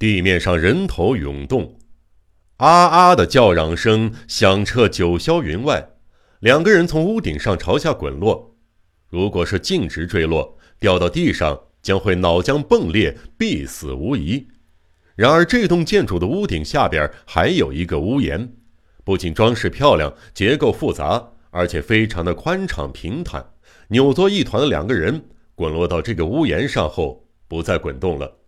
[0.00, 1.76] 地面上人头涌动，
[2.56, 5.90] 啊啊的叫嚷声响彻九霄云外。
[6.38, 8.56] 两个人从屋顶上朝下滚落，
[9.10, 14.48] 如果是径直坠落，掉到地上将会脑浆迸裂，必死无疑。
[15.16, 18.54] 然而，这栋建筑的屋顶下边还有一个屋檐，
[19.04, 23.44] 不仅装饰漂亮，结构复杂，而且非常的宽敞平坦。
[23.88, 25.22] 扭作一团的两个人
[25.54, 28.38] 滚落到这个屋檐上后，不再滚动了。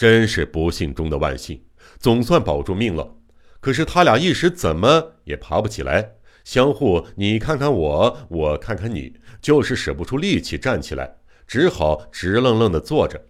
[0.00, 1.62] 真是不幸中的万幸，
[1.98, 3.16] 总算保住命了。
[3.60, 13.26] 可是他俩一时怎么也爬不起来，相互你看看我，我看看你，就是使不出力气站起来，只好直愣愣地坐着。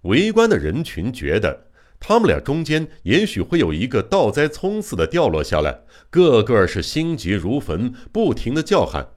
[0.00, 1.68] 围观的人群觉得
[2.00, 9.10] 他们俩中间也许会有一个倒栽葱似的掉落下来，个个是心急如焚，不停地叫喊。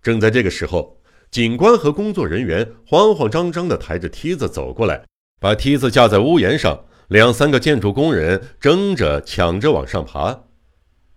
[0.00, 5.04] 正在这个时候，警官和工作人员慌慌张张地抬着梯子走过来。
[5.38, 10.44] 把梯子架在屋檐上，两三个建筑工人争着抢着往上爬。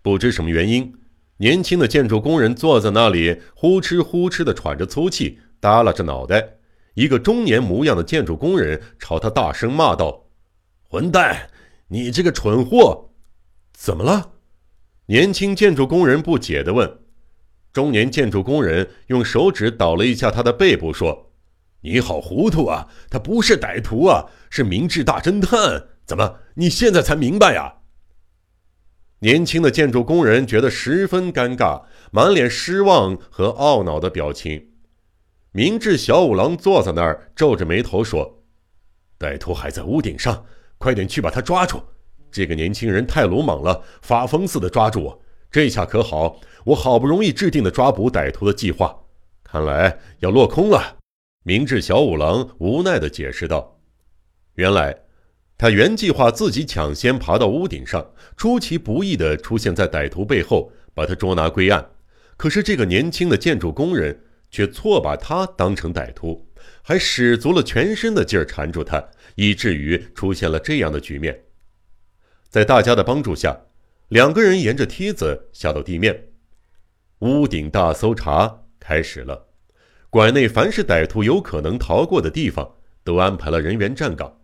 [0.02, 0.94] 不知什么原因，
[1.38, 6.58] 年轻的建筑工人坐在那里，呼哧呼哧地喘着粗气，耷拉着脑袋。
[6.94, 10.28] 一个中年模样的建筑工人朝他大声骂道
[10.88, 11.50] ：“混蛋，
[11.88, 13.10] 你这个蠢货！”
[13.74, 14.34] 怎么了？
[15.08, 17.00] 年轻建筑工人不解地问。
[17.74, 21.31] 中年建筑工人用手指捣了一下他的背部，说。
[21.84, 22.88] 你好糊涂啊！
[23.10, 25.88] 他不是歹徒啊，是明智大侦探。
[26.06, 27.76] 怎么，你现在才明白呀？
[29.20, 34.70] 年轻的建筑工人觉得十分尴尬，满脸失望和懊恼的表情。
[35.52, 38.44] 明智小五郎坐在那儿，皱着眉头说
[39.20, 40.46] ：“歹徒还在屋顶上，
[40.78, 41.82] 快点去把他抓住！
[42.32, 45.22] 这个年轻人太鲁莽了，发疯似的抓住我。
[45.50, 48.96] 这下可好，我好不容易制定的抓捕歹徒的计划，
[49.44, 51.00] 看来要落空了。”
[51.44, 53.80] 明智小五郎无奈地解释道
[54.54, 54.96] ：“原来，
[55.58, 61.84] 他原计划自己抢先爬到屋顶上，出其不意地出现在歹徒背后，把他捉拿归案。
[62.38, 66.48] 可是这个年轻的建筑工人却错把他当成歹徒，
[66.84, 69.04] 还使足了全身的劲儿缠住他，
[69.34, 71.46] 以至于出现了这样的局面。
[72.50, 73.60] 在大家的帮助下，
[74.10, 76.28] 两个人沿着梯子下到地面，
[77.20, 79.48] 屋顶大搜查开始了。”
[80.12, 82.70] 馆内凡是歹徒有可能逃过的地方，
[83.02, 84.42] 都安排了人员站岗。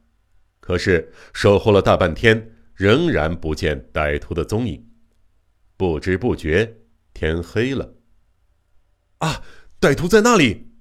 [0.61, 4.88] 可是守候了大半天，仍然不见歹徒的踪影。
[5.75, 6.77] 不知不觉，
[7.13, 7.95] 天黑了。
[9.17, 9.44] 啊！
[9.81, 10.72] 歹徒在那里！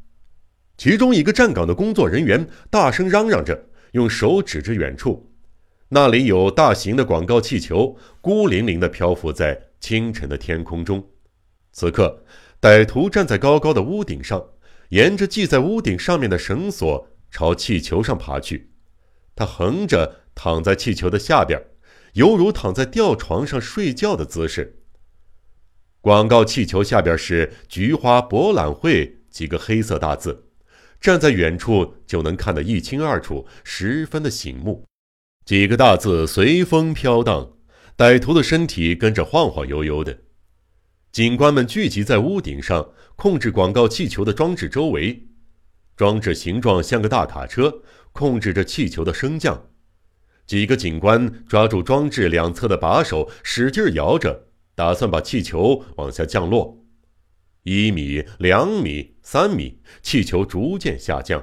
[0.78, 5.32] 其中一个站岗的工作人员大声嚷嚷着，用手指着远处，
[5.88, 11.04] 那里有大型的广告气球，孤零零地漂浮在清晨的天空中。
[11.72, 12.24] 此刻，
[12.60, 14.40] 歹徒站在高高的屋顶上。
[14.90, 18.70] 沿着系在屋顶上面的绳索朝气球上爬去，
[19.34, 21.60] 他横着躺在气球的下边，
[22.14, 24.82] 犹如躺在吊床上睡觉的姿势。
[26.00, 30.44] 广告气球下边是“菊花博览会”几个黑色大字，
[31.00, 34.84] 站在远处就能看得一清二楚，十分的醒目。
[35.44, 37.52] 几个大字随风飘荡，
[37.96, 40.16] 歹徒的身体跟着晃晃悠悠的。
[41.16, 45.28] 警官们聚集在屋顶上，控制广告气球的装置周围。
[45.96, 47.80] 装置形状像个大卡车，
[48.12, 49.70] 控制着气球的升降。
[50.46, 56.84] 几个警官抓住装置两侧的把手，使劲摇着，打算把气球往下降落。
[57.62, 61.42] 一米、两米、三米，气球逐渐下降。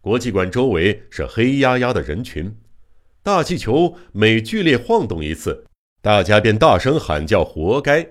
[0.00, 2.52] 国际馆周围是黑压压的人群。
[3.22, 5.66] 大气球每剧烈晃动一次，
[6.02, 8.04] 大家便大声喊叫：“活该！”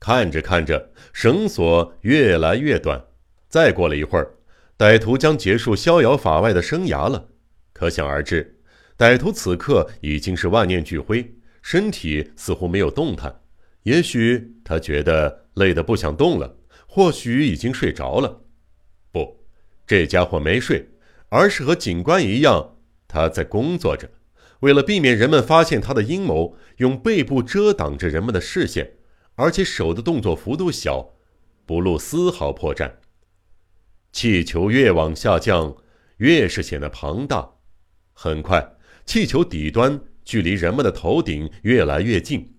[0.00, 3.04] 看着看着，绳索越来越短。
[3.50, 4.34] 再过了一会儿，
[4.78, 7.28] 歹徒将结束逍遥法外的生涯了。
[7.74, 8.58] 可想而知，
[8.96, 13.42] 歹徒此刻已经是万念俱灰，身体似乎没有动弹。
[13.82, 16.56] 也许他觉得累得不想动了，
[16.86, 18.40] 或许已经睡着了。
[19.12, 19.44] 不，
[19.86, 20.88] 这家伙没睡，
[21.28, 24.08] 而是和警官一样，他在工作着。
[24.60, 28.92] 为了避免人们发现他的阴谋，用背部遮挡着人们的视线。
[29.40, 31.14] 而且手的动作幅度小，
[31.64, 32.92] 不露丝毫破绽。
[34.12, 35.74] 气球越往下降，
[36.18, 37.50] 越是显得庞大。
[38.12, 38.76] 很快，
[39.06, 42.54] 气球底端距离人们的头顶越来越近，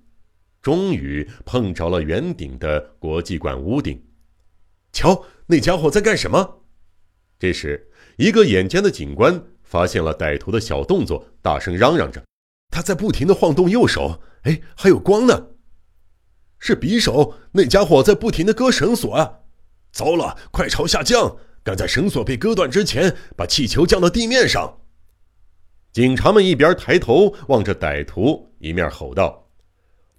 [0.60, 4.04] 终于碰着了圆顶的国际馆屋顶。
[4.92, 6.64] 瞧，那家伙在干什么？
[7.38, 12.24] 这时，一个眼尖的警官发现了歹徒的小动作，大声嚷嚷着
[12.74, 15.50] ：“他在不停地晃动右手，哎，还有光呢！”
[16.64, 19.40] 是匕首，那家伙在不停的割绳索啊！
[19.92, 24.78] 糟了，快朝下降，赶在绳索被割断之前，把气球降到地面上。
[25.92, 29.48] 警察们一边抬头望着歹徒，一面吼道：“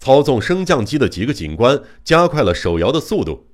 [0.00, 3.46] 操纵升降机的几个警官加快了手摇的速度。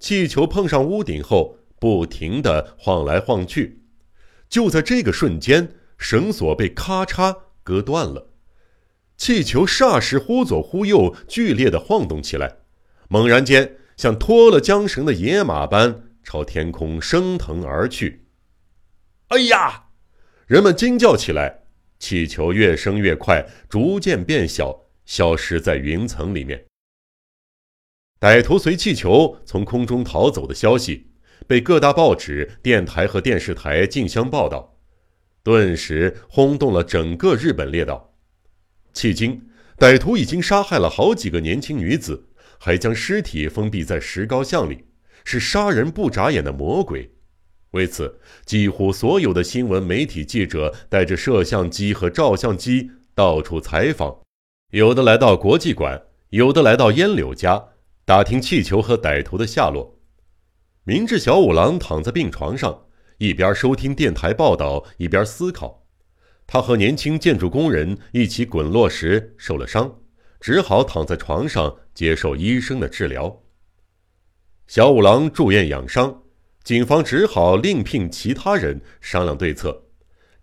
[0.00, 3.84] 气球碰上屋顶后，不停地晃来晃去。
[4.48, 8.31] 就在这个瞬间，绳索被咔嚓割断了，
[9.22, 12.56] 气球霎时忽左忽右，剧烈地晃动起来。
[13.08, 18.26] 猛然间，像脱了缰绳的野马般朝天空升腾而去。
[19.28, 19.84] 哎呀！
[20.48, 21.60] 人们惊叫起来。
[22.00, 26.64] 气球越升越快，逐渐变小，消失在云层里面。
[28.18, 31.12] 歹徒随气球从空中逃走的消息
[31.46, 34.80] 被各大报纸、电台和电视台竞相报道，
[35.44, 38.11] 顿时轰动了整个日本列岛。
[38.94, 39.48] 迄今，
[39.78, 42.28] 歹徒已经杀害了好几个年轻女子，
[42.58, 44.84] 还将尸体封闭在石膏像里，
[45.24, 47.10] 是杀人不眨眼的魔鬼。
[47.72, 54.18] 为此，几乎所有的新闻媒体记者带着摄像机和照相机到处采访，
[54.72, 57.68] 有的来到国际馆，有的来到烟柳家，
[58.04, 59.98] 打听气球和歹徒的下落。
[60.84, 62.86] 明智小五郎躺在病床上，
[63.18, 65.81] 一边收听电台报道，一边思考。
[66.52, 69.90] 他和年轻建筑工人一起滚落时受了伤，
[70.38, 73.40] 只好躺在床上接受医生的治疗。
[74.66, 76.24] 小五郎住院养伤。
[76.62, 79.82] 警方只好另聘其他人商量对策。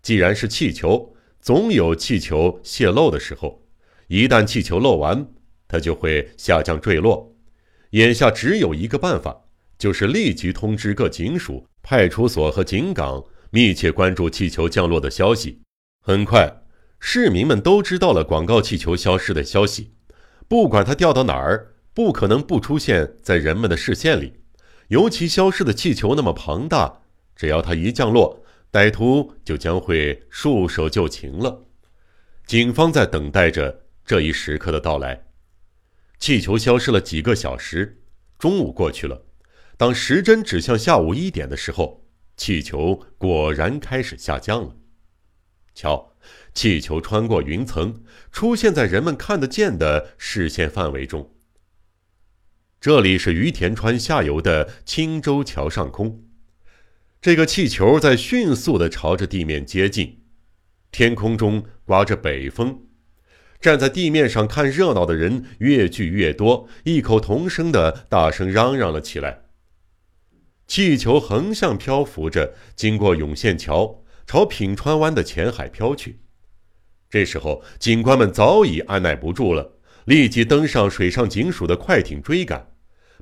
[0.02, 3.62] 既然是气球，总有气球泄漏的时候。
[4.08, 5.24] 一旦气球漏完，
[5.68, 7.32] 它就会下降坠落。
[7.90, 9.44] 眼下只有一个办法，
[9.78, 15.60] 就是立即通知各警署、派出所和警岗，密切关注气球降落的消息。
[16.02, 16.62] 很快，
[16.98, 19.92] 市民们都知道了广告气球消失的消息。
[20.48, 24.40] 不管它掉到哪儿，不可能不出现在人们的视线里。
[24.88, 27.02] 尤其消失的气球那么庞大，
[27.36, 28.42] 只要它一降落，
[28.72, 31.66] 歹徒就将会束手就擒了。
[32.46, 35.26] 警方在等待着这一时刻的到来。
[36.18, 38.02] 气球消失了几个小时，
[38.38, 39.22] 中午过去了。
[39.76, 42.06] 当时针指向下午一点的时候，
[42.38, 44.74] 气球果然开始下降了。
[45.74, 46.12] 瞧，
[46.52, 51.34] 气球穿过云层，出现在人们看得见的视线范围中。
[52.80, 56.24] 这里是于田川下游的青州桥上空，
[57.20, 60.22] 这个气球在迅速地朝着地面接近，
[60.90, 62.86] 天空中刮着北风，
[63.60, 69.42] 站在地面上看热闹的人越聚越多，异口同声的大声嚷嚷了起来。
[70.66, 76.20] 气球横向漂浮着，经过涌县桥，朝品川湾的浅海飘去。
[77.08, 79.78] 这时候，警官们早已按耐不住了。
[80.06, 82.72] 立即登上水上警署的快艇追赶，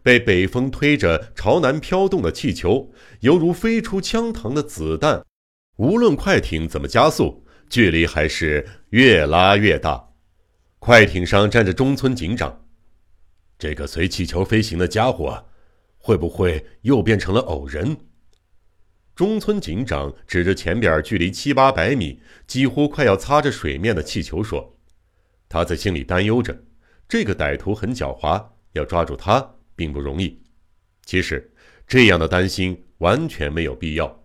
[0.02, 5.24] 被北风推着朝南飘动的气球，犹如飞出枪膛的子弹。
[5.76, 10.08] 无论快艇怎么加速，距离还是越拉越大。
[10.78, 12.64] 快艇上站着中村警长，
[13.58, 15.44] 这个随气球飞行的家伙，
[15.98, 17.96] 会不会又变成了偶人？
[19.18, 24.78] 中村警长指着前边距离七八百米、几乎快要擦着水面的气球说
[25.50, 26.56] ：“他在心里担忧着。”
[27.08, 28.40] 这个歹徒很狡猾，
[28.74, 30.40] 要抓住他并不容易。
[31.04, 31.52] 其实，
[31.84, 34.22] 这样的担心完全没有必要。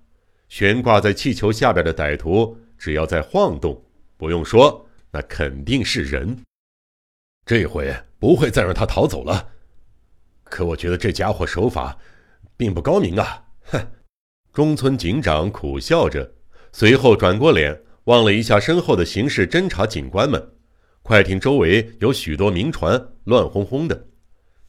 [0.47, 3.83] 悬挂在气球下边的歹徒，只要在晃动，
[4.15, 6.37] 不用说，那肯定是人。
[7.47, 9.53] 这回不会再让他逃走了。
[10.43, 11.97] 可我觉得这家伙手法
[12.55, 13.43] 并不高明啊！
[13.63, 13.87] 哼！
[14.53, 16.31] 中村警长苦笑着，
[16.71, 20.51] 随后转过脸望了一下身后的刑事侦查警官们。
[21.01, 24.09] 快艇周围有许多民船，乱哄哄的。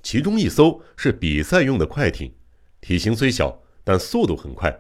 [0.03, 2.35] 其中一艘是比赛用的快艇，
[2.81, 4.75] 体型虽小，但速度很快。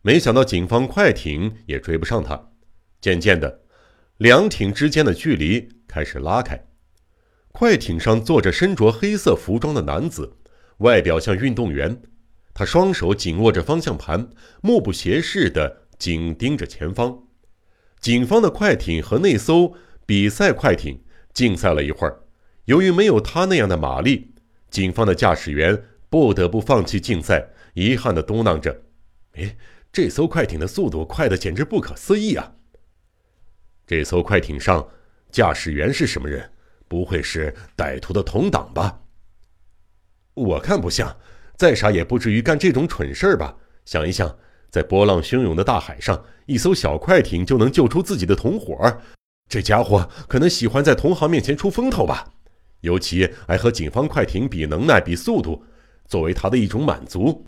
[0.00, 2.48] 没想到警方快艇也追不上它。
[2.98, 3.60] 渐渐的，
[4.16, 6.58] 两艇之间的距离开始拉开。
[7.52, 10.38] 快艇上坐着身着黑色服装的男子，
[10.78, 12.00] 外表像运动员。
[12.58, 14.30] 他双手紧握着方向盘，
[14.62, 17.24] 目不斜视地紧盯着前方。
[18.00, 19.74] 警方的快艇和那艘。
[20.06, 21.02] 比赛快艇
[21.34, 22.22] 竞赛了一会儿，
[22.66, 24.32] 由于没有他那样的马力，
[24.70, 28.82] 警方的驾驶员不得不放弃竞赛，遗憾地嘟囔着
[29.34, 29.56] ：“哎，
[29.90, 32.52] 这艘快艇的速度快得简直不可思议啊！”
[33.84, 34.88] 这艘快艇上
[35.32, 36.52] 驾驶员是什么人？
[36.86, 39.00] 不会是歹徒的同党吧？
[40.34, 41.16] 我看不像，
[41.56, 43.56] 再傻也不至于干这种蠢事儿吧？
[43.84, 44.36] 想一想，
[44.70, 49.00] 在波浪汹涌的大海上，一艘小快艇就能救出自己的同伙。
[49.48, 52.32] 这家伙可能喜欢在同行面前出风头吧，
[52.80, 55.64] 尤其爱和警方快艇比能耐、比速度，
[56.06, 57.44] 作为他的一种满足。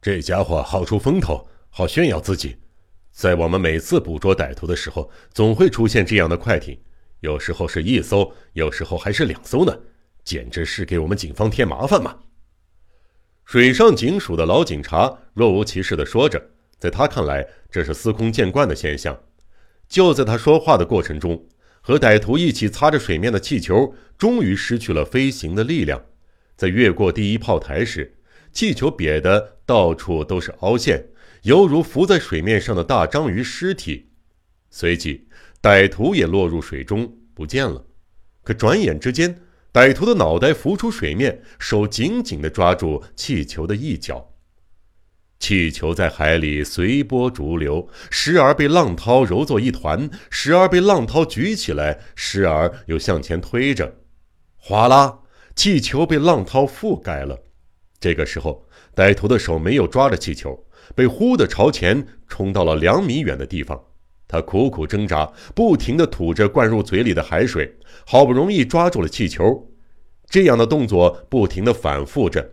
[0.00, 2.56] 这家伙好出风头，好炫耀自己，
[3.12, 6.80] 在我们每次捕捉歹徒的时候，总会出现这样的快艇，
[7.20, 9.76] 有时候是一艘，有时候还是两艘呢，
[10.22, 12.16] 简直是给我们警方添麻烦嘛。
[13.48, 19.18] 水上警署的老警察若无其事地说着，在他看来，这是司空见惯的现象。
[19.88, 21.46] 就在他说话的过程中，
[21.80, 26.04] 和歹徒一起擦着水面的气球终于失去了飞行的力量。
[26.56, 28.18] 在越过第一炮台时，
[28.52, 31.06] 气球瘪的到处都是凹陷，
[31.44, 34.10] 犹如浮在水面上的大章鱼尸体。
[34.68, 35.26] 随即，
[35.62, 37.86] 歹徒也落入水中不见了。
[38.44, 39.40] 可转眼之间，
[39.72, 44.34] 歹徒的脑袋浮出水面，手紧紧地抓住气球的一角。
[45.38, 53.94] 气球在海里随波逐流，时而被浪涛揉作一团，时而被浪涛举起来，时而又向前推着。
[54.56, 55.20] 哗啦，
[55.54, 57.38] 气球被浪涛覆盖了。
[58.00, 63.80] 这个时候，歹徒的手没有抓着气球，被呼的朝前冲到了两米远的地方。
[64.28, 67.74] 他苦苦挣扎，不停地吐着灌入嘴里的海水，
[68.06, 69.66] 好不容易抓住了气球。
[70.26, 72.52] 这样的动作不停地反复着，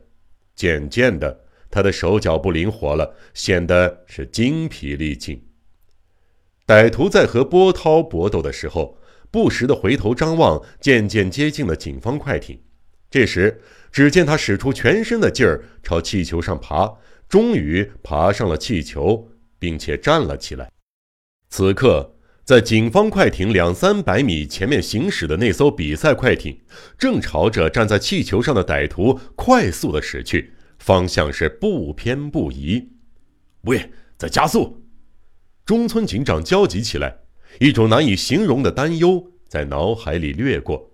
[0.55, 5.45] 渐渐的，他的手脚不灵活了，显得是精疲力尽。
[6.65, 8.97] 歹徒在和波涛搏斗的时候，
[9.29, 12.57] 不时地回头张望渐渐接近了警方快艇。
[13.11, 16.91] 这时，只见他使出全身的劲儿朝气球上爬，
[17.27, 19.27] 终于爬上了气球，
[19.59, 20.71] 并且站了起来。
[21.49, 26.59] 此刻，在警方快艇两三百米前面行驶的那艘比赛快艇，
[26.97, 32.89] 正朝着站在气球上的歹徒快速的驶去，方向是不偏不倚。
[33.61, 34.83] 喂，在加速！
[35.65, 37.19] 中村警长焦急起来，
[37.59, 40.91] 一种难以形容的担忧在脑海里掠过。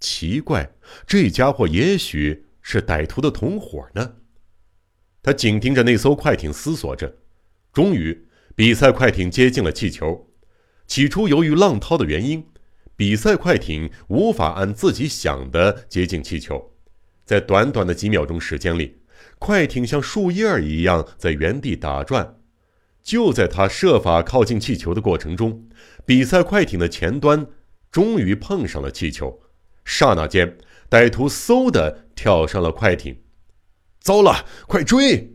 [0.00, 0.74] 奇怪，
[1.06, 4.16] 这家伙也许是歹徒的同伙呢。
[5.22, 7.16] 他紧盯着那艘快艇，思索着。
[7.72, 8.26] 终于。
[8.56, 10.28] 比赛快艇接近了气球。
[10.86, 12.46] 起初，由于浪涛的原因，
[12.94, 16.72] 比赛快艇无法按自己想的接近气球。
[17.24, 18.98] 在短短的几秒钟时间里，
[19.40, 22.36] 快艇像树叶一样在原地打转。
[23.02, 25.66] 就在他设法靠近气球的过程中，
[26.06, 27.46] 比赛快艇的前端
[27.90, 29.40] 终于碰上了气球。
[29.84, 30.56] 刹那间，
[30.88, 33.20] 歹徒嗖的跳上了快艇。
[34.00, 35.33] 糟了，快追！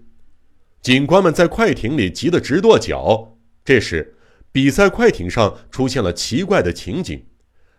[0.81, 3.37] 警官们在快艇里急得直跺脚。
[3.65, 4.15] 这时，
[4.51, 7.25] 比赛快艇上出现了奇怪的情景：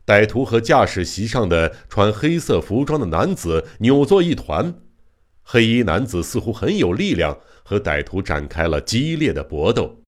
[0.04, 4.75] 歹徒和驾驶席上的穿黑色服装的男子扭作一团。
[5.42, 10.00] 黑衣男子似乎很有力量，和歹徒展开了激烈的搏斗。